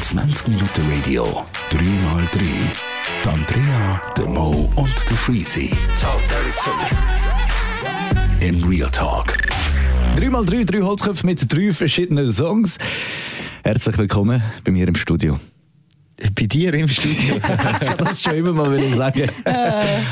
[0.00, 2.40] 20 Minuten Radio, 3x3.
[3.22, 5.70] Die Andrea, der Mo und der Freezy.
[8.40, 9.36] In Real Talk.
[10.16, 12.78] 3x3, drei Holzköpfe mit drei verschiedenen Songs.
[13.62, 15.38] Herzlich willkommen bei mir im Studio.
[16.34, 17.36] Bei dir im Studio?
[17.82, 19.28] Ich wollte das schon immer mal will sagen.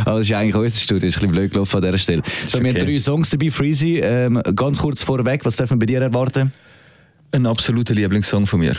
[0.04, 2.22] Aber das ist eigentlich unser Studio, das ist ein bisschen blöd gelaufen an dieser Stelle.
[2.46, 2.84] So, Wir haben okay.
[2.84, 4.00] drei Songs dabei, Freezy.
[4.04, 6.52] Ähm, ganz kurz vorweg, was dürfen wir bei dir erwarten?
[7.34, 8.76] Ein absoluter Lieblingssong von mir.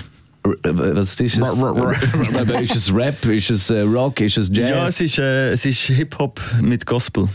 [0.63, 1.50] R was ist es?
[2.62, 3.26] ist es Rap?
[3.26, 4.22] Ist es äh, Rock?
[4.22, 4.70] Ist es Jazz?
[4.70, 7.27] Ja, es ist, äh, es ist Hip-Hop mit Gospel.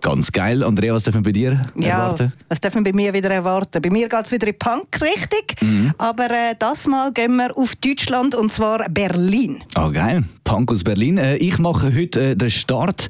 [0.00, 0.62] Ganz geil.
[0.62, 2.32] Andrea, was dürfen wir bei dir Ja, erwarten?
[2.48, 3.82] was dürfen wir bei mir wieder erwarten?
[3.82, 5.92] Bei mir geht es wieder in die Punk-Richtung, Mhm.
[5.98, 9.64] aber äh, das Mal gehen wir auf Deutschland und zwar Berlin.
[9.74, 10.22] Ah, geil.
[10.44, 11.18] Punk aus Berlin.
[11.18, 13.08] Äh, ich mache heute äh, den Start.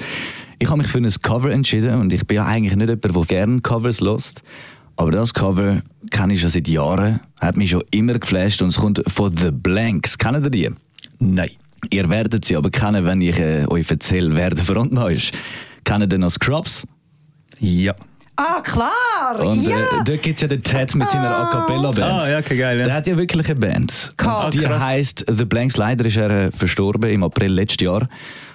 [0.59, 3.25] Ich habe mich für ein Cover entschieden und ich bin ja eigentlich nicht jemand, der
[3.27, 4.43] gerne Covers lost.
[5.01, 8.77] Aber das Cover kenne ich schon seit Jahren, hat mich schon immer geflasht und es
[8.77, 10.19] kommt von The Blanks.
[10.19, 10.71] Kennen ihr die?
[11.19, 11.51] Nein.
[11.89, 15.33] Ihr werdet sie aber kennen, wenn ich äh, euch erzähle, wer der Frontmann ist.
[15.85, 16.87] Kennt ihr noch Scrubs?
[17.61, 17.95] Ja.
[18.37, 19.41] Ah, klar!
[19.43, 19.77] Und ja!
[19.79, 22.23] äh, dort gibt es ja den Ted mit seiner A Cappella-Band.
[22.23, 22.85] Ah, ja, okay, geil, ja.
[22.85, 24.13] Der hat ja wirklich eine Band.
[24.45, 25.79] Und die Ah, heisst The Blanks.
[25.79, 28.07] Leider ist er äh, verstorben im April letzten Jahr.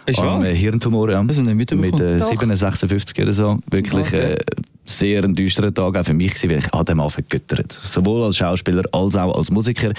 [0.05, 0.45] Ist An wahr?
[0.45, 1.23] äh, Hirntumor, ja.
[1.23, 2.17] Das habe ich nicht Mit mitbekommen.
[2.17, 2.29] äh, Doch.
[2.29, 3.59] 57 oder so.
[3.71, 4.33] Wirklich Okay.
[4.33, 4.37] äh,
[4.85, 7.71] sehr ein düsterer Tag auch für mich gewesen, weil ich an dem Mann vergöttert.
[7.83, 9.91] Sowohl als Schauspieler als auch als Musiker.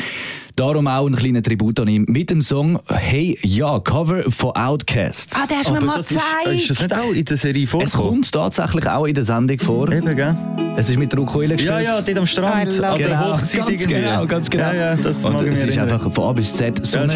[0.55, 5.37] Darum auch ein kleiner Tribut an ihn mit dem Song Hey Ja, Cover von Outcasts.
[5.37, 6.61] Ah, der hast du mir mal das ist, gezeigt.
[6.61, 8.09] ist das nicht auch in der Serie es vorgekommen?
[8.11, 9.93] kommt tatsächlich auch in der Sendung vor.
[9.93, 10.35] Eben, gell?
[10.79, 11.75] Es ist mit der Ukulele gespielt.
[11.75, 12.67] Ja, ja, dort am Strand.
[12.77, 14.65] Love an der Genau, Hochzeit ganz genau, ganz genau.
[14.65, 15.93] Ja, ja, das und mag ich es ist erinnern.
[15.95, 17.13] einfach von A bis Z so, eine,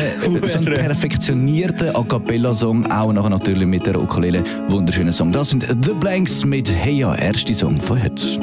[0.47, 4.43] so ein perfektionierter A Cappella-Song, auch nachher natürlich mit der Ukulele.
[4.69, 5.33] Wunderschöner Song.
[5.33, 8.39] Das sind The Blanks mit Hey Ja, erste Song von heute.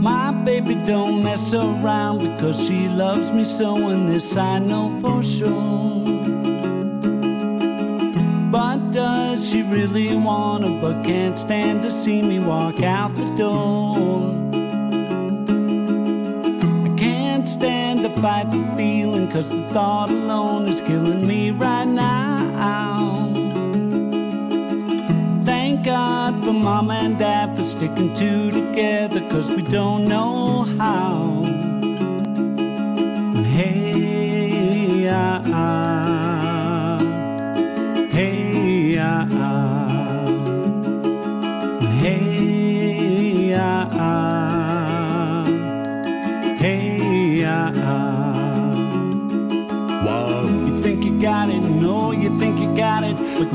[0.00, 5.22] My baby don't mess around because she loves me so, and this I know for
[5.22, 6.00] sure.
[8.50, 14.30] But does she really wanna, but can't stand to see me walk out the door?
[16.86, 21.84] I can't stand to fight the feeling, cause the thought alone is killing me right
[21.84, 23.51] now.
[25.82, 31.61] God for mom and dad for sticking two together, cause we don't know how.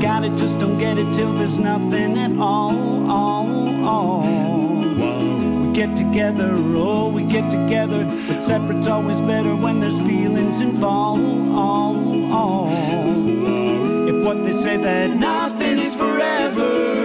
[0.00, 4.22] Got it, just don't get it till there's nothing at all, all, all.
[5.60, 11.22] We get together, oh, we get together, but separate's always better when there's feelings involved,
[11.50, 12.70] all, all.
[14.08, 16.98] If what they say that nothing is forever,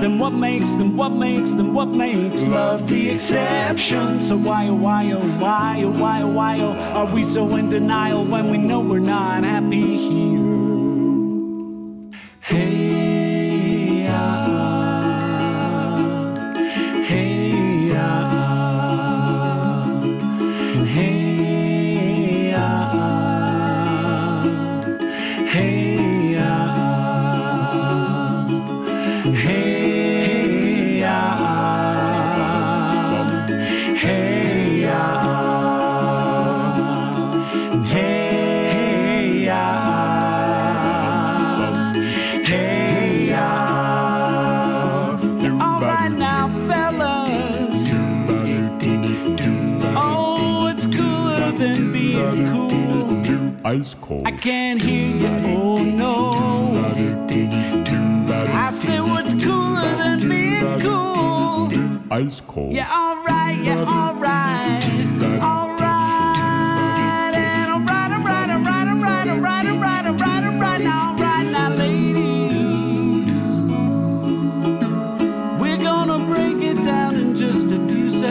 [0.00, 4.20] then what makes them, what makes them, what makes love the exception?
[4.20, 7.70] So why, oh, why, oh, why, oh, why, oh, why, oh, are we so in
[7.70, 10.71] denial when we know we're not happy here?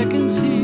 [0.01, 0.60] Seconds here.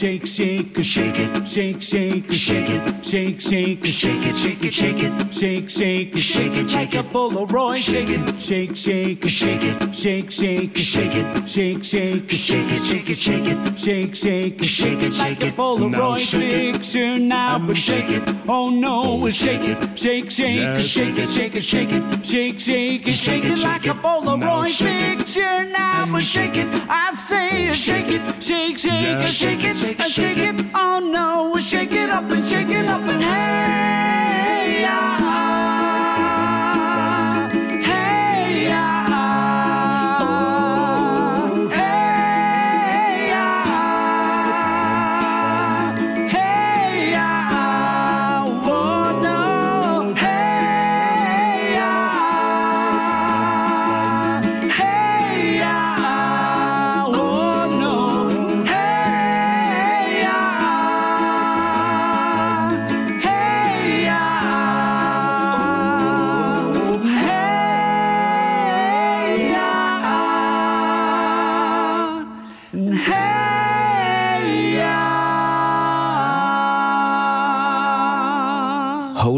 [0.00, 5.02] Shake shake, shake, it, shake, shake, shake it, shake, shake, shake it, shake it, shake
[5.02, 10.30] it, shake, shake, shake it, like a Polaroid, shake it, shake, shake, shake it, shake,
[10.30, 15.18] shake, shake it, shake, shake, shake it, shake it, shake it, shake, shake, shake it,
[15.18, 17.18] like a Polaroid picture.
[17.18, 21.92] Now, but shake it, oh no, shake it, shake, shake, shake it, shake it, shake
[21.92, 25.64] it, shake, shake, shake it, like a Polaroid picture.
[25.66, 31.00] Now, but shake it, I say, shake it, shake, shake, shake it, shake it, oh
[31.00, 34.39] no, shake it up and shake it up and hey,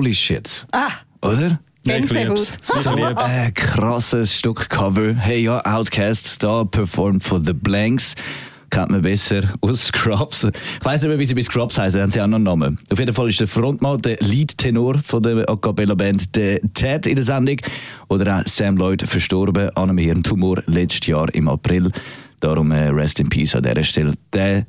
[0.02, 0.66] Holy shit.
[0.72, 0.90] Ah,
[1.22, 1.60] Oder?
[1.87, 2.54] Ja, ich lieb's.
[2.84, 5.14] Ein krasses Stück Cover.
[5.14, 8.16] Hey, ja, Outcast da performt for The Blanks.
[8.70, 10.43] Kennt man besser aus Scrubs.
[10.43, 12.81] Ich weiss nicht mehr, wie sie bei Scrubs heißen, haben sie auch noch einen Namen.
[12.90, 17.14] Auf jeden Fall ist der Frontmann, der Lead-Tenor von der A Cappella-Band, der Ted in
[17.14, 17.58] der Sendung.
[18.08, 21.93] Oder auch Sam Lloyd, verstorben an einem Hirntumor letztes Jahr im April.
[22.40, 24.14] Darum äh, Rest in Peace an dieser Stelle.
[24.32, 24.66] Der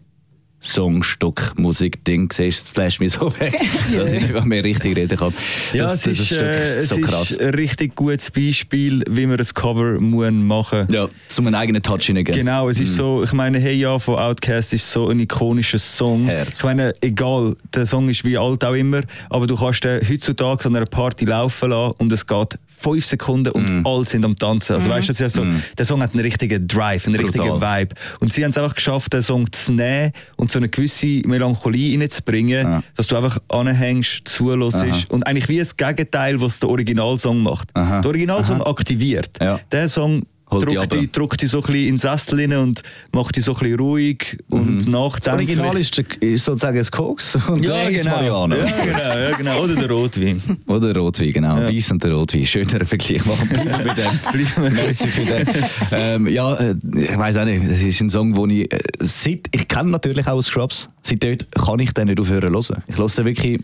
[0.64, 3.54] Song, Stück, Musik, Ding, siehst du, es flasht mich so weg,
[3.96, 5.34] dass ich nicht mehr richtig reden kann.
[5.74, 7.32] Ja, das, es das ist, Stück äh, ist so krass.
[7.32, 11.84] ist ein richtig gutes Beispiel, wie man ein Cover muss machen Ja, zum einen eigenen
[11.84, 12.40] Touch hineingeben.
[12.40, 16.28] Genau, es ist so, ich meine, Hey Ja von Outcast ist so ein ikonischer Song.
[16.28, 16.54] Hart.
[16.58, 20.66] Ich meine, egal, der Song ist wie alt auch immer, aber du kannst den heutzutage
[20.66, 23.88] an einer Party laufen lassen und es geht fünf Sekunden und Mm.
[23.88, 24.74] alle sind am Tanzen.
[24.76, 25.46] Also weißt du, ja so,
[25.78, 27.32] der Song hat einen richtigen Drive, einen Brutal.
[27.42, 27.96] richtigen Vibe.
[28.20, 31.98] Und sie haben es einfach geschafft, den Song zu nehmen und so eine gewisse Melancholie
[32.00, 32.84] reinzubringen, Ja.
[32.96, 37.70] dass du einfach anhängst, zuhörst und eigentlich wie das Gegenteil, was der Originalsong macht.
[37.74, 38.02] Aha.
[38.02, 39.30] Der Originalsong aktiviert.
[39.42, 39.60] Ja.
[39.72, 40.24] Der Song
[40.60, 40.98] drückt runter.
[40.98, 42.84] dich, drückt dich so ein bisschen in den Sessel rein und
[43.14, 45.58] macht dich so ein bisschen ruhig und Das nachdenklich.
[45.60, 48.16] Original ist, der- ist sozusagen das Koks und ja, der ist genau.
[48.16, 48.58] Marianne.
[48.58, 49.64] Ja, genau, ja, genau.
[49.64, 50.42] Oder der Rotwein.
[50.68, 51.58] Oder Rotwein, genau.
[51.58, 51.68] Ja.
[51.70, 52.46] Weiss und der Rotwein.
[52.46, 53.26] Schöner Vergleich.
[53.26, 54.74] Machen wir bei dem.
[54.74, 55.48] Merci für den.
[55.92, 57.64] Ähm, ja, äh, ich weiß auch nicht.
[57.70, 60.90] Das ist ein Song, den ich äh, seit, ich kenne natürlich auch Scrubs.
[61.02, 62.84] Seit dort kann ich den nicht aufhören zu hören.
[62.88, 63.60] Ich höre den wirklich.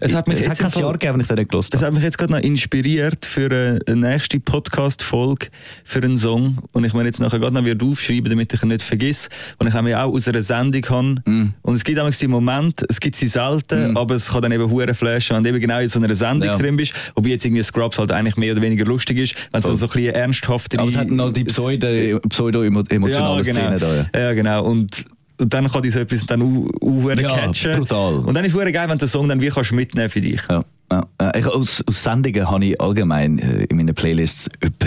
[0.00, 1.72] Es hat mich es hat jetzt kein Fall- Jahr gegeben, wenn ich den nicht Das
[1.72, 1.86] habe.
[1.86, 5.48] hat mich jetzt gerade noch inspiriert für eine, eine nächste Podcast-Folge
[5.84, 6.58] für einen Song.
[6.72, 9.28] Und ich mir jetzt nachher gerade noch wieder aufschreiben, damit ich ihn nicht vergesse.
[9.58, 11.30] Und ich nämlich auch aus einer Sendung habe.
[11.30, 11.54] Mm.
[11.62, 14.70] Und es gibt auch die Momente, es gibt sie selten, aber es kann dann eben
[14.70, 16.56] hure flashen, wenn du eben genau in so einer Sendung Ja.
[16.56, 16.92] drin bist.
[17.14, 19.86] Wobei jetzt irgendwie Scrubs halt eigentlich mehr oder weniger lustig ist, wenn es dann so
[19.86, 23.76] ein bisschen ernsthaft Aber es hat noch die pseudo- pseudo-emotionale ja, genau.
[23.76, 24.18] Szene da.
[24.18, 24.26] Ja.
[24.28, 24.64] Ja, genau.
[24.64, 25.04] Und,
[25.40, 27.14] und dann kann dich so etwas dann auch, Ja,
[27.46, 27.78] catchen.
[27.78, 28.14] brutal.
[28.18, 30.40] Und dann ist es geil, wenn du den Song dann wie kannst mitnehmen für dich.
[30.48, 31.32] Ja, ja.
[31.36, 34.86] Ich, aus, aus Sendungen habe ich allgemein äh, in meinen Playlists etwa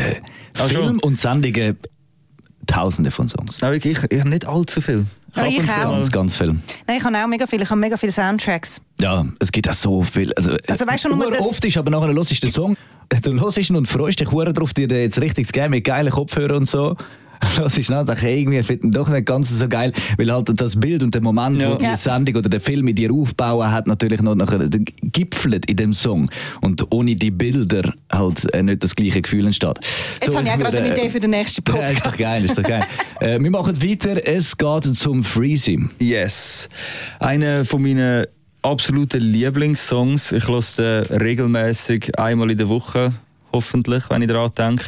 [0.60, 0.84] Ah, schon?
[0.84, 1.78] Film und Sendungen
[2.68, 3.60] tausende von Songs.
[3.62, 5.06] Nein, wirklich, ich, ich habe nicht allzu viel.
[5.36, 5.84] Ja, ich auch.
[5.92, 6.56] Ganz, ganz viel.
[6.88, 7.62] Nein, ich habe auch mega viel.
[7.62, 8.80] Ich habe mega viele Soundtracks.
[9.02, 10.32] Ja, es gibt auch so viel.
[10.36, 12.78] Also, Also weißt du, nur das- oft ist, aber nachher hörst du den Song,
[13.24, 16.12] du hörst ihn und freust dich hure drauf, dir jetzt richtig zu geben mit geilen
[16.12, 16.96] Kopfhörern und so.
[17.58, 20.80] Hörst ihn an, dachte irgendwie finde ich doch nicht ganz so geil, weil halt das
[20.80, 21.72] Bild und der Moment, Ja.
[21.72, 21.96] wo die Ja.
[21.96, 24.68] Sendung oder der Film mit dir aufbauen, hat natürlich noch nachher
[25.02, 26.30] gipfelt in dem Song
[26.62, 29.80] und ohne die Bilder halt äh, nicht das gleiche Gefühl entsteht.
[29.82, 31.94] Jetzt So, habe ich auch gerade äh, eine Idee für den nächsten Ja, Podcast.
[31.98, 32.84] ist doch geil, ist doch geil.
[33.20, 35.80] äh, wir machen weiter, es geht zum Freezy.
[36.00, 36.70] Yes.
[37.20, 38.26] Einer von meinen
[38.62, 40.32] absoluten Lieblingssongs.
[40.32, 43.14] Ich höre den regelmäßig einmal in der Woche.
[43.54, 44.86] Hoffentlich, wenn ich daran denke.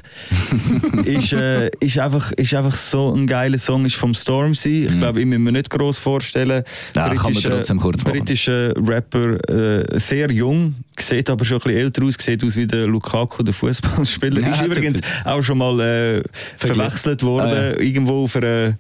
[1.06, 4.88] ist, äh, ist, einfach, ist einfach so ein geiler Song, ist vom Stormzy.
[4.90, 6.64] Ich glaube, ich muss mir nicht groß vorstellen.
[6.96, 8.18] Ja, kann man trotzdem kurz machen.
[8.18, 12.68] Britischer Rapper, äh, sehr jung, sieht aber schon ein bisschen älter aus, sieht aus wie
[12.68, 14.42] der Lukaku, der Fußballspieler.
[14.42, 16.22] Ja, ist übrigens auch schon mal äh,
[16.58, 17.80] verwechselt worden, Ah, ja.
[17.80, 18.74] irgendwo auf einer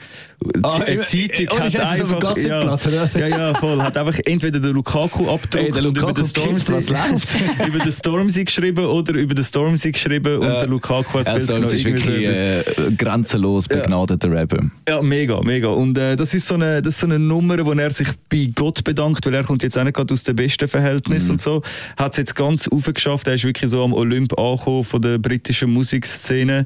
[0.63, 2.77] Ah, eine im- Zeitung ohne hat einfach, ja,
[3.19, 3.81] ja, ja, voll.
[3.81, 7.38] Hat einfach entweder den Lukaku abgedruckt Ey, der und über den kifft, was läuft?
[7.67, 11.65] über den Stormzy geschrieben oder über den Stormzy geschrieben und der Lukaku als Bild genommen.
[11.65, 12.63] ist wirklich äh,
[12.98, 14.60] grenzenlos begnadeter Rapper.
[14.88, 15.69] Ja, mega, mega.
[15.69, 18.50] Und äh, das ist so eine, das ist so eine Nummer, wo er sich bei
[18.53, 21.31] Gott bedankt, weil er kommt jetzt auch nicht gerade aus dem besten Verhältnis Mhm.
[21.31, 21.62] und so.
[21.98, 23.27] hat es jetzt ganz aufgeschafft.
[23.27, 26.65] Er ist wirklich so am Olymp angekommen von der britischen Musikszene.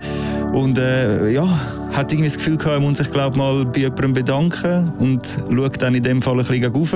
[0.53, 1.48] Und äh, ja,
[1.91, 5.81] hat irgendwie das Gefühl gehabt, er muss sich glaub, mal bei jemandem bedanken und schaut
[5.81, 6.96] dann in dem Fall ein bisschen rauf.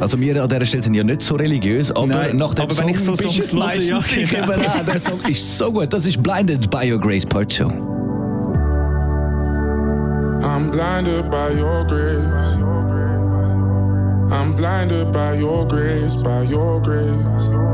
[0.00, 2.76] Also wir an dieser Stelle sind ja nicht so religiös, aber Nein, nach dem aber
[2.76, 4.52] wenn Song ich so bist Songs höre, ja, genau.
[4.52, 4.84] eben auch.
[4.84, 5.92] Der Song ist so gut.
[5.92, 7.64] Das ist Blinded by Your Grace Part 2.
[10.44, 12.54] I'm blinded by your grace.
[14.30, 17.73] I'm blinded by your grace, by your grace.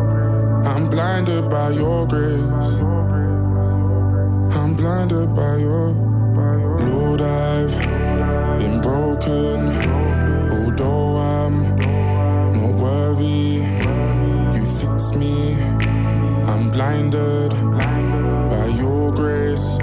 [0.63, 2.73] I'm blinded by your grace.
[4.57, 5.89] I'm blinded by your
[6.87, 7.23] Lord.
[7.23, 7.77] I've
[8.59, 9.69] been broken,
[10.51, 11.77] although I'm
[12.53, 13.65] not worthy.
[14.55, 15.55] You fix me.
[16.51, 17.53] I'm blinded
[18.51, 19.79] by your grace.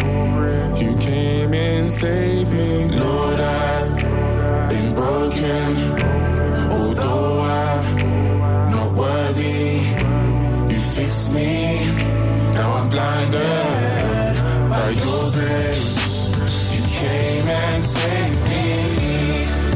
[0.82, 2.90] You came and saved me.
[3.00, 5.67] Lord, I've been broken.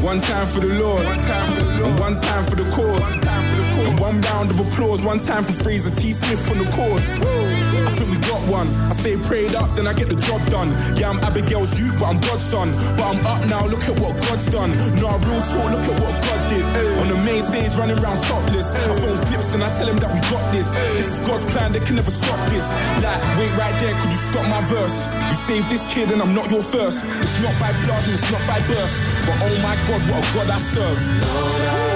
[0.02, 3.61] One time for the Lord, and one time for the cause.
[3.98, 6.12] One round of applause, one time for Fraser T.
[6.12, 7.20] Smith on the chords.
[7.22, 8.68] I think we got one.
[8.90, 10.68] I stay prayed up, then I get the job done.
[10.96, 12.72] Yeah, I'm Abigail's youth, but I'm God's son.
[12.96, 14.70] But I'm up now, look at what God's done.
[15.00, 16.64] No, real talk, look at what God did.
[17.00, 18.74] On the main stage, running around topless.
[18.74, 20.74] I phone flips, then I tell him that we got this.
[20.98, 22.68] This is God's plan, they can never stop this.
[23.00, 25.06] Like, wait right there, could you stop my verse?
[25.30, 27.04] You saved this kid, and I'm not your first.
[27.24, 28.94] It's not by blood, and it's not by birth.
[29.24, 30.98] But oh my God, what a God I serve.
[31.22, 31.91] Lord, been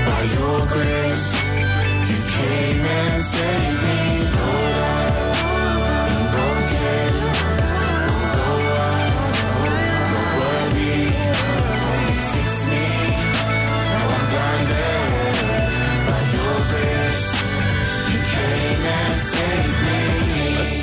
[0.08, 1.28] by your grace.
[2.10, 4.02] You came and saved me.
[4.38, 4.93] Lord,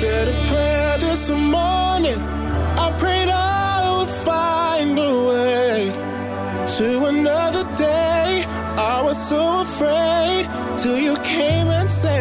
[0.01, 2.19] said a prayer this morning.
[2.85, 5.77] I prayed I would find a way
[6.77, 8.43] to another day.
[8.93, 12.20] I was so afraid till you came and saved.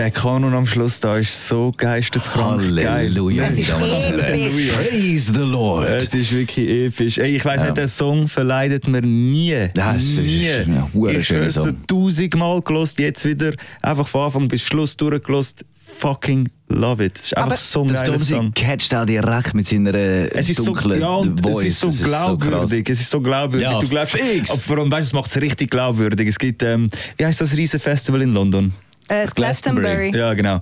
[0.00, 2.88] Der Kanon am Schluss da ist so geisteskrank geil.
[2.88, 3.44] Halleluja.
[3.44, 4.18] Es Herren.
[4.18, 4.72] episch.
[4.72, 5.90] Praise the Lord.
[5.90, 7.18] Es ist wirklich episch.
[7.18, 9.68] Ey, ich weiss nicht, der Song verleidet mir nie.
[9.74, 10.46] Das ist- nie.
[10.46, 11.86] ist ein ich habe Song.
[11.86, 13.52] tausendmal gelost, jetzt wieder
[13.82, 15.66] einfach von Anfang bis Schluss durchgelost.
[15.98, 17.18] Fucking love it.
[17.18, 18.54] Es ist einfach Aber so ein geiler Song.
[18.54, 21.66] catcht auch direkt mit seiner Es ist so, dunklen ja, und Voice.
[21.66, 22.88] es ist so glaubwürdig.
[22.88, 23.68] es ist so glaubwürdig.
[23.68, 24.50] Ja, du glaubst, fix.
[24.50, 26.26] aber vor allem, weißt, du, es macht es richtig glaubwürdig.
[26.26, 26.88] Es gibt, ähm,
[27.18, 28.72] wie heißt das riesen Festival in London?
[29.10, 30.16] Äh, das Glastonbury.
[30.16, 30.60] Ja, genau.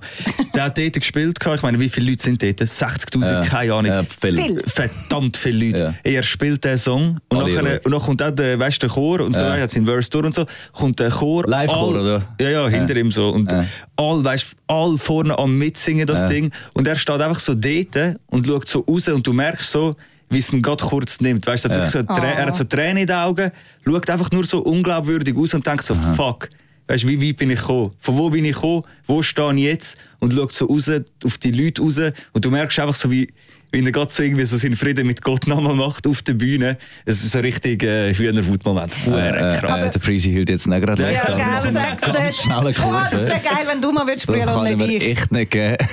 [0.53, 1.37] Der hat dort gespielt.
[1.55, 2.59] Ich meine, wie viele Leute sind dort?
[2.59, 3.41] 60.000, Ja.
[3.45, 3.91] keine Ahnung.
[3.91, 4.41] Ja, viel.
[4.41, 4.61] Viel.
[4.67, 5.95] Verdammt viele Leute.
[6.03, 6.11] Ja.
[6.11, 9.21] Er spielt den Song und Alle nachher, und dann kommt auch der, weißt, der Chor
[9.21, 9.55] und so, Ja.
[9.55, 11.45] er hat seinen Verse durch und so, kommt der Chor.
[11.47, 12.21] Live-Chor, all- oder?
[12.41, 12.99] Ja, ja, hinter Ja.
[13.01, 13.29] ihm so.
[13.29, 13.65] Und Ja.
[13.95, 16.27] all, weißt, all vorne am Mitsingen, das Ja.
[16.27, 16.51] Ding.
[16.73, 19.95] Und er steht einfach so dort und schaut so raus und du merkst so,
[20.31, 21.47] wie es ihn gerade kurz nimmt.
[21.47, 21.89] Weißt, er, hat Ja.
[21.89, 23.51] so, Trä- er hat so Tränen in den Augen,
[23.85, 26.49] schaut einfach nur so unglaubwürdig aus und denkt so, fuck,
[26.89, 27.91] Weißt du, wie weit bin ich gekommen?
[27.99, 28.81] Von wo bin ich gekommen?
[29.05, 29.95] Wo stehe ich jetzt?
[30.19, 30.89] Und schaut so raus,
[31.23, 31.99] auf die Leute raus.
[32.33, 33.27] Und du merkst einfach so, wie,
[33.71, 36.77] wie er gerade so irgendwie so seinen Frieden mit Gott nochmal macht auf der Bühne.
[37.05, 38.91] Es ist ein richtig äh, Hühnerwut-Moment.
[39.07, 39.83] Äh, krass.
[39.83, 42.43] äh, der Freezy hüllt jetzt nicht gerade Ja, Ja, geil, ganz Oh, das
[42.77, 43.27] Kurve.
[43.27, 45.11] wäre geil, wenn du mal würdest Das spielen und ich nicht mir ich.
[45.17, 45.77] echt nicht geben.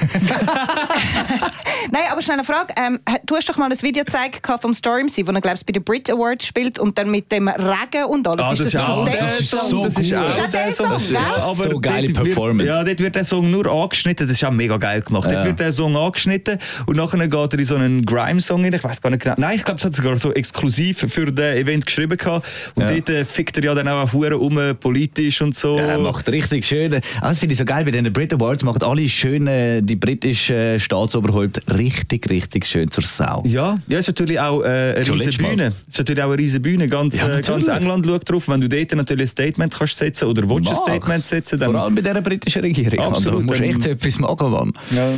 [1.90, 2.74] Nein, aber schnell eine Frage.
[2.76, 5.72] Ähm, du hast doch mal ein Video gezeigt vom Stormzy, wo er, glaube ich, bei
[5.72, 8.46] den Brit Awards spielt und dann mit dem Regen und alles.
[8.46, 10.90] Ah, ist das, auch- dem das ist so das ist auch Ist der Song.
[10.92, 11.70] Das ist gell?
[11.70, 12.68] so geile wird- Performance.
[12.72, 14.26] Ja, dort wird der Song nur angeschnitten.
[14.26, 15.28] Das ist auch mega geil gemacht.
[15.30, 15.36] Ja.
[15.36, 18.72] Dort wird der Song angeschnitten und nachher geht er in so einen Grime-Song rein.
[18.72, 19.34] Ich weiß gar nicht genau.
[19.38, 22.16] Nein, ich glaube, es hat sogar so exklusiv für das Event geschrieben.
[22.16, 22.46] Gehabt.
[22.74, 22.90] Und Ja.
[22.94, 25.78] dort äh, fickt er ja dann auch auf Huren um, politisch und so.
[25.78, 26.94] Ja, er macht richtig schön.
[27.20, 27.84] Ah, Das finde ich so geil.
[27.84, 32.90] Bei den Brit Awards machen alle schön äh, die britischen äh, Staatsoberhäupter richtig, richtig schön
[32.90, 33.42] zur Sau.
[33.46, 35.38] Ja, ja, es ist natürlich auch äh, eine riesige.
[35.44, 35.66] Bühne.
[35.88, 36.88] Es ist natürlich auch eine riesige Bühne.
[36.88, 37.68] Ganz, Ja, äh, ganz.
[37.68, 38.48] England schaut drauf.
[38.48, 40.76] Wenn du dort natürlich ein Statement kannst setzen oder willst ein.
[40.76, 43.00] Statement setzen, dann Vor allem bei dieser britischen Regierung.
[43.00, 44.72] Absolut, Du musst echt etwas machen, Mann.
[44.90, 45.10] Ja.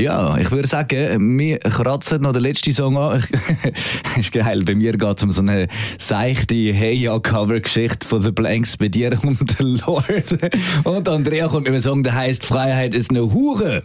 [0.00, 3.22] Ja, ich würde sagen, wir kratzen noch den letzten Song an.
[4.16, 4.62] ist geil.
[4.64, 8.78] Bei mir geht es um so eine seichte Hey Ja Cover Geschichte von The Blanks
[8.78, 10.38] bei dir und der Lord.
[10.84, 13.82] Und Andrea kommt mit einem Song, der heißt Freiheit ist eine Hure.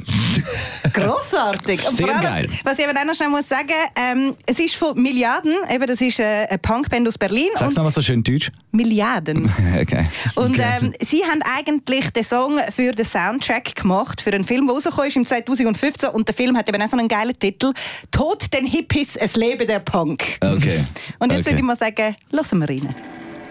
[0.94, 1.82] Grossartig.
[1.82, 2.50] Sehr allem, geil.
[2.64, 6.00] Was ich eben auch noch schnell muss sagen, ähm, es ist von Milliarden, eben das
[6.00, 7.50] ist äh, eine Punkband aus Berlin.
[7.56, 8.52] Sag's und nochmal so schön deutsch.
[8.72, 9.52] Milliarden.
[9.76, 10.06] Okay.
[10.36, 14.76] Und ähm, sie haben eigentlich den Song für den Soundtrack gemacht, für einen Film, der
[14.76, 16.05] rausgekommen ist im 2015.
[16.14, 17.72] Und der Film hat eben auch so einen geilen Titel:
[18.12, 20.24] Tod den Hippies, es lebe der Punk.
[20.42, 20.84] Okay.
[21.20, 21.52] Und jetzt okay.
[21.52, 22.96] würde ich mal sagen, lassen wir rein.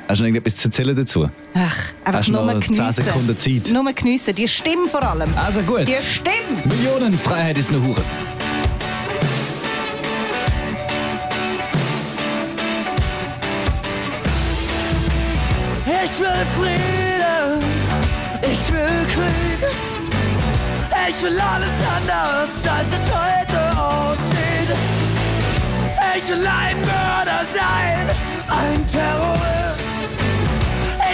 [0.06, 1.30] Hast du noch irgendetwas zu erzählen dazu?
[1.54, 3.04] Ach, einfach Hast nur noch 10 geniessen.
[3.04, 3.70] Sekunden Zeit?
[3.73, 4.34] Nur geniessen.
[4.34, 5.32] Die Stimme vor allem.
[5.37, 5.88] Also gut.
[5.88, 6.62] Die Stimme.
[6.64, 8.02] Millionen Freiheit ist eine Hure.
[15.87, 17.64] Ich will Frieden,
[18.42, 19.73] ich will Krieg.
[21.06, 24.70] Ich will alles anders, als es heute aussieht.
[26.16, 28.08] Ich will ein Mörder sein,
[28.49, 30.08] ein Terrorist.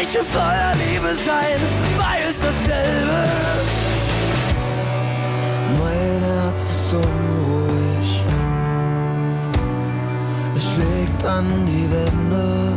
[0.00, 1.60] Ich will voller Liebe sein,
[1.96, 3.24] weil es dasselbe
[3.64, 3.80] ist.
[5.78, 8.24] Mein Herz ist unruhig.
[10.54, 12.69] Es schlägt an die Wände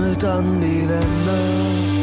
[0.00, 1.93] es trommelt an die Wände.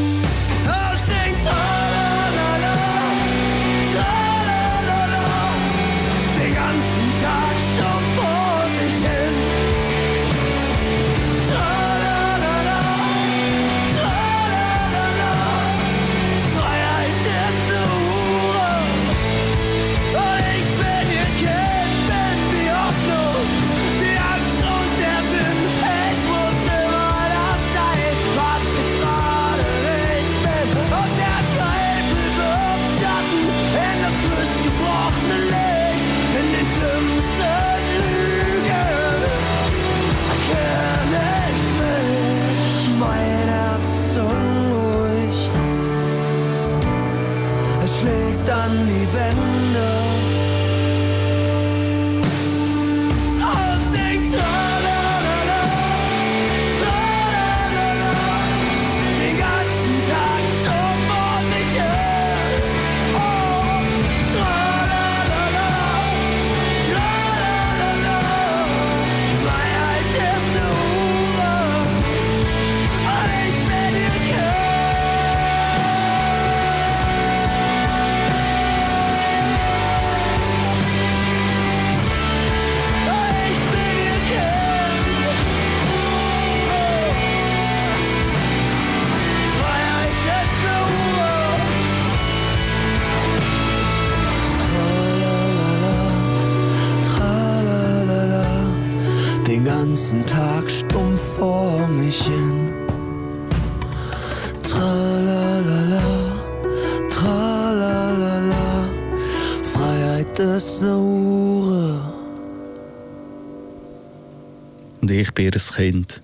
[115.41, 116.21] Ihr Kind.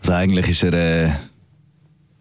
[0.00, 1.10] Also eigentlich ist er, äh,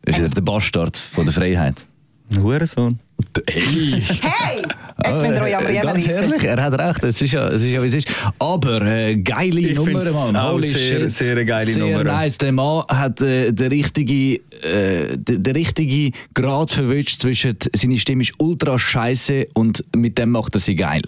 [0.06, 1.86] ist er der Bastard von der Freiheit.
[2.32, 3.00] Ein Hurensohn.
[3.48, 4.02] Hey!
[4.22, 4.62] Hey!
[5.06, 7.50] Jetzt müsst ihr euch am Äh, Riemen Ganz ehrlich, er hat recht, es ist ja,
[7.50, 8.08] es ist ja wie es ist.
[8.40, 10.36] Aber äh, geile Ich Nummer, Mann.
[10.36, 12.04] auch sehr, sehr eine geile sehr Nummer.
[12.04, 12.38] nice.
[12.38, 18.34] Der Mann hat äh, den richtigen äh, den richtige Grad verwischt zwischen seine Stimme ist
[18.38, 21.04] ultra scheiße und mit dem macht er sie geil.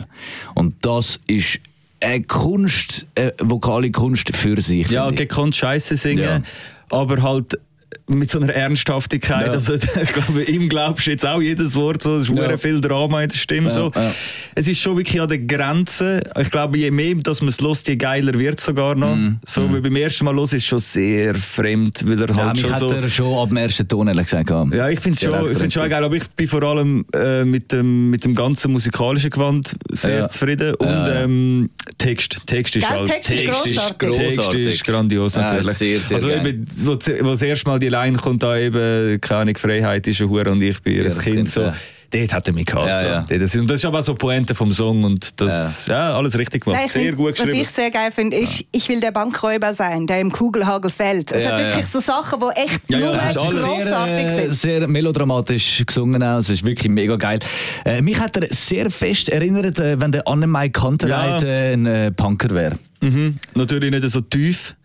[0.55, 1.59] Und das ist
[1.99, 4.89] eine Kunst, eine vokale Kunst für sich.
[4.89, 5.15] Ja, ich.
[5.15, 6.41] gekonnt Scheiße singen, Ja.
[6.89, 7.57] aber halt
[8.07, 9.47] mit so einer Ernsthaftigkeit.
[9.47, 9.53] Ja.
[9.53, 12.17] Also, ich glaube, ihm glaubst du jetzt auch jedes Wort so.
[12.17, 12.57] Es ist Ja.
[12.57, 13.69] viel Drama in der Stimme.
[13.69, 13.91] Ja, so.
[13.95, 14.13] ja.
[14.53, 16.21] Es ist schon wirklich an der Grenze.
[16.39, 19.17] Ich glaube, je mehr dass man es hört, je geiler wird es sogar noch.
[19.45, 22.53] So, weil beim ersten Mal los ist es schon sehr fremd, weil er ja, halt
[22.53, 22.89] mich schon hat so.
[22.89, 24.49] er schon ab dem ersten Ton ehrlich gesagt.
[24.73, 27.71] Ja, ich finde es schon, ich schon geil, aber ich bin vor allem äh, mit,
[27.71, 30.29] dem, mit dem ganzen musikalischen Gewand sehr Ja.
[30.29, 30.75] zufrieden.
[30.75, 32.39] Und ähm, Text.
[32.45, 33.09] Text ist Gell, halt.
[33.09, 34.11] Text ist grossartig.
[34.15, 35.67] Text ist grandios Ja, natürlich.
[35.77, 39.41] sehr, sehr also eben, wo, wo das erste Mal die Line kommt, da eben, keine
[39.41, 41.35] Ahnung, Freiheit ist ein Hure und ich bin Ja, ein das Kind.
[41.35, 41.61] Kind, so.
[41.61, 41.73] ja.
[42.11, 42.87] Dort hat er mich gehabt.
[42.87, 43.05] Ja, so.
[43.05, 43.25] ja.
[43.27, 46.15] Das ist, und das ist aber auch so die Pointe vom Song und das, ja,
[46.15, 46.79] alles richtig gemacht.
[46.79, 47.61] Nein, sehr find, gut was geschrieben.
[47.63, 51.31] ich sehr geil finde, ist, ich will der Bankräuber sein, der im Kugelhagel fällt.
[51.31, 51.85] Es Ja, hat wirklich ja.
[51.85, 54.53] so Sachen, die echt Ja, ja, nur das ist alles grossartig sehr, äh, sind.
[54.53, 56.37] sehr melodramatisch gesungen auch.
[56.37, 57.39] Es ist wirklich mega geil.
[57.83, 61.47] Äh, mich hat er sehr fest erinnert, äh, wenn der Annemai Kantereit Ja.
[61.49, 62.75] äh, ein äh, Punker wäre.
[63.01, 63.35] Mhm.
[63.55, 64.75] Natürlich nicht so tief.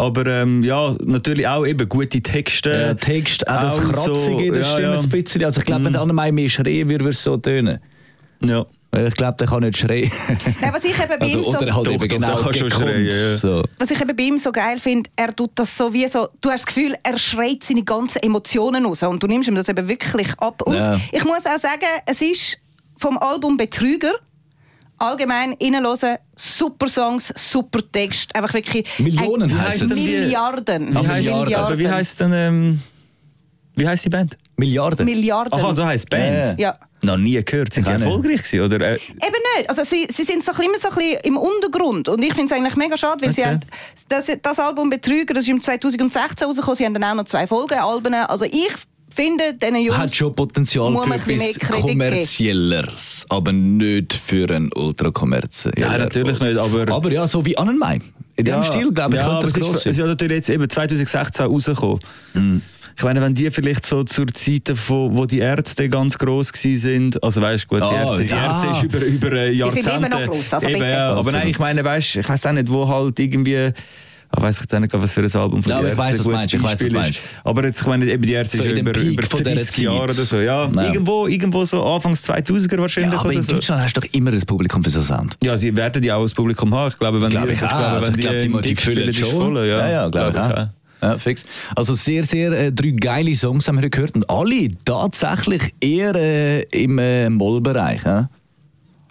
[0.00, 2.70] Aber ähm, ja, natürlich auch eben gute Texte.
[2.70, 4.96] Der Text, auch das auch Kratzige so- in der ja, Stimme ja.
[4.96, 5.04] Mhm.
[5.04, 5.44] ein bisschen.
[5.44, 7.78] Also ich glaube, wenn der Annemai mehr schreien würde, würde es so tönen.
[8.42, 8.64] Ja.
[8.92, 10.10] Weil ich glaube, der kann nicht schreien.
[10.60, 12.70] Nein, was ich eben bei Also, ihm so oder halt Doch, eben doch, genau schon
[12.70, 13.36] schreien, ja.
[13.36, 13.62] So.
[13.78, 16.50] was ich eben bei ihm so geil finde, er tut das so wie so, du
[16.50, 19.86] hast das Gefühl, er schreit seine ganzen Emotionen raus und du nimmst ihm das eben
[19.88, 20.62] wirklich ab.
[20.62, 20.98] Und Ja.
[21.12, 22.58] ich muss auch sagen, es ist
[22.96, 24.12] vom Album Betrüger
[25.00, 30.08] allgemein reinhören, super Songs, super Text, einfach wirklich Millionen heissen die?
[30.20, 30.92] Milliarden.
[30.94, 31.54] Wie heißt, Milliarden.
[31.54, 32.80] aber wie heißt denn ähm,
[33.76, 34.36] wie heißt die Band?
[34.56, 35.04] Milliarden.
[35.06, 35.52] Milliarden.
[35.54, 36.58] Aha, da heißt Band.
[36.60, 36.76] Ja.
[37.02, 37.72] Noch nie gehört.
[37.72, 38.78] Sind die erfolgreich gewesen, oder?
[38.80, 39.70] Äh, Eben nicht.
[39.70, 42.08] Also sie, sie sind so immer so ein bisschen im Untergrund.
[42.08, 43.50] Und ich finde es eigentlich mega schade, weil sie Okay.
[43.52, 43.60] haben
[44.08, 47.46] das, das Album Betrüger, das ist im 2016 rausgekommen, sie haben dann auch noch zwei
[47.46, 48.12] Folgen, Alben.
[48.12, 48.68] Also ich
[49.14, 49.98] finde, diesen Jungs...
[49.98, 55.98] hat schon Potenzial für man ein bisschen etwas kommerzielleres, aber nicht für einen ultrakommerziellen Ja,
[55.98, 58.00] natürlich nicht, aber- Aber ja, so wie Annenmai.
[58.36, 60.36] In dem Stil, glaube ich, ja, könnte aber das es ist, es ist ja natürlich
[60.38, 62.00] jetzt eben 2016 rausgekommen.
[62.96, 66.74] Ich meine, wenn die vielleicht so zur Zeit, wo, wo die Ärzte ganz gross gsi
[66.74, 68.46] sind, also weißt gut, die Ah, Ärzte, die ja.
[68.46, 69.90] Ärzte ist über, über äh, sind Jahrzehnte.
[69.90, 70.90] immer noch gross, also eben, bitte.
[70.90, 73.70] ja, aber nein, ich meine, weißt, ich weiß auch nicht, wo halt irgendwie
[74.32, 76.18] Ah, weiß ich jetzt auch nicht, was für ein Album von Ja, die ich weiss,
[76.20, 77.18] was ein meinst, ich weiss, was meinst.
[77.42, 79.54] Aber jetzt, ich meine, eben die Ärzte So ja dem über, Peak über von dieser
[79.56, 80.36] 30 Jahre oder so.
[80.38, 80.84] Ja, Ja.
[80.84, 83.12] Irgendwo, irgendwo so Anfangs 2000er wahrscheinlich.
[83.12, 83.54] Ja, aber in so.
[83.54, 85.36] Deutschland hast du doch immer ein Publikum für so Sound.
[85.42, 86.90] Ja, sie werden ja auch das Publikum haben.
[86.92, 87.68] Ich glaube, wenn Glaube die, ich auch.
[87.70, 89.30] glaube, Also wenn ich glaube, die, die Gig füllen schon.
[89.30, 89.66] voll.
[89.66, 90.68] Ja, ja, glaube ich auch.
[91.02, 91.44] Ja, fix.
[91.74, 96.62] Also sehr, sehr äh, drei geile Songs haben wir gehört und alle tatsächlich eher äh,
[96.64, 98.04] im äh, Mollbereich.
[98.04, 98.28] Ja?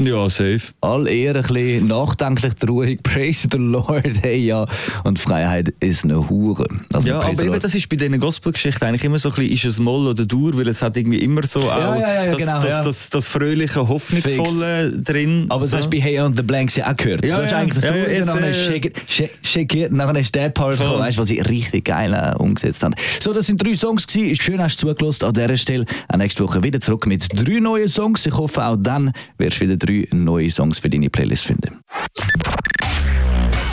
[0.01, 0.61] Ja, safe.
[0.79, 2.99] All eher ein bisschen nachdenklich, ruhig.
[3.03, 4.65] Praise the Lord, hey ja.
[5.03, 6.65] Und Freiheit ist eine Hure.
[6.93, 9.65] Also Ja, aber eben, das ist bei diesen Gospel-Geschichten eigentlich immer so ein bisschen, ist
[9.65, 12.37] es Moll oder Dur, weil es hat irgendwie immer so auch ja, ja, ja, das,
[12.37, 12.81] genau, das, ja.
[12.81, 15.47] das, das fröhliche, hoffnungsvolle drin.
[15.49, 15.77] Aber das so.
[15.77, 17.25] hast du bei Hey on the Blanks ja auch gehört.
[17.25, 17.57] Ja, du hast ja.
[17.57, 21.17] eigentlich das Ja, ja, Durchgehen, jetzt, nachher äh, It, nachher ist der Part gekommen, weißt
[21.17, 22.95] was sie richtig geil äh, umgesetzt haben.
[23.19, 24.35] So, das sind drei Songs gewesen.
[24.35, 25.83] Schön hast du zugelassen an dieser Stelle.
[26.07, 28.25] Auch nächste Woche wieder zurück mit drei neuen Songs.
[28.25, 31.81] Ich hoffe, auch dann wirst du wieder drei neue Songs für deine Playlist finden.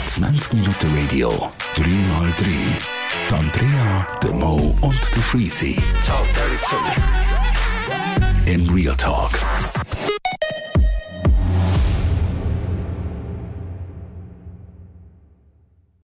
[0.07, 2.45] 20 Minuten Radio, 3x3.
[3.29, 5.75] Die Andrea, der Mo und der Freezy.
[8.45, 9.39] In Real Talk.